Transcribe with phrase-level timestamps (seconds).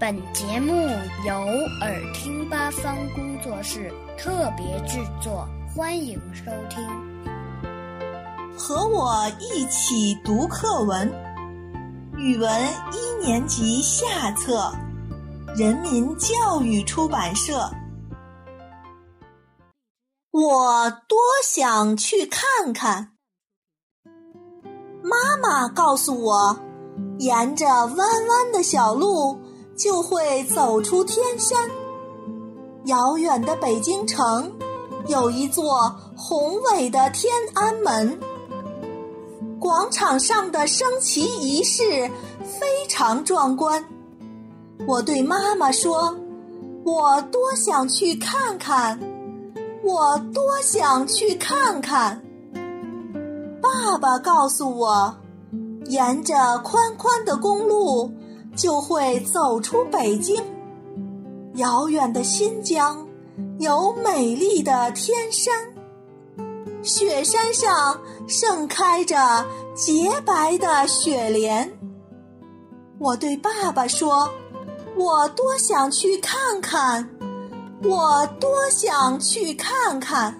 [0.00, 0.72] 本节目
[1.26, 1.34] 由
[1.82, 6.82] 耳听八方工作室特别制作，欢迎收听。
[8.56, 11.06] 和我一起读课文，
[12.16, 12.50] 语文
[12.94, 14.72] 一年级下册，
[15.54, 17.70] 人民教育出版社。
[20.30, 23.12] 我多想去看看。
[25.02, 26.58] 妈妈告诉我，
[27.18, 29.38] 沿着弯弯的小路。
[29.80, 31.58] 就会走出天山。
[32.84, 34.52] 遥远的北京城
[35.06, 38.20] 有一座宏伟的天安门，
[39.58, 41.82] 广场上的升旗仪式
[42.42, 43.82] 非常壮观。
[44.86, 46.14] 我对妈妈说
[46.84, 49.00] ：“我多想去看看，
[49.82, 52.22] 我多想去看看。”
[53.62, 55.16] 爸爸告诉我，
[55.86, 58.12] 沿着宽宽的公路。
[58.60, 60.38] 就会走出北京，
[61.54, 63.08] 遥远的新疆
[63.58, 65.54] 有美丽的天山，
[66.82, 69.16] 雪山上盛开着
[69.74, 71.72] 洁白的雪莲。
[72.98, 74.28] 我对爸爸说
[74.94, 77.08] ：“我多想去看看，
[77.82, 80.38] 我多想去看看。”